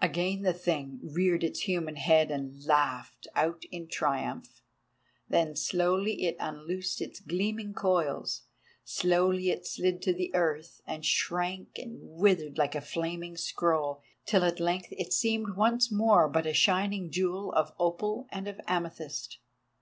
Again 0.00 0.40
the 0.40 0.54
Thing 0.54 0.98
reared 1.02 1.44
its 1.44 1.60
human 1.68 1.96
head 1.96 2.30
and 2.30 2.64
laughed 2.64 3.28
out 3.34 3.60
in 3.70 3.86
triumph. 3.86 4.62
Then 5.28 5.54
slowly 5.56 6.24
it 6.24 6.36
unloosed 6.40 7.02
its 7.02 7.20
gleaming 7.20 7.74
coils: 7.74 8.44
slowly 8.82 9.50
it 9.50 9.66
slid 9.66 10.00
to 10.00 10.14
the 10.14 10.34
earth 10.34 10.80
and 10.86 11.04
shrank 11.04 11.76
and 11.76 11.98
withered 12.00 12.56
like 12.56 12.74
a 12.74 12.80
flaming 12.80 13.36
scroll, 13.36 14.00
till 14.24 14.42
at 14.44 14.58
length 14.58 14.88
it 14.90 15.12
seemed 15.12 15.54
once 15.54 15.92
more 15.92 16.30
but 16.30 16.46
a 16.46 16.54
shining 16.54 17.10
jewel 17.10 17.52
of 17.52 17.74
opal 17.78 18.26
and 18.32 18.48
of 18.48 18.58
amethyst. 18.66 19.36